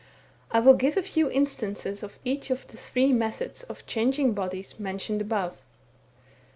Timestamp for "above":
5.21-5.61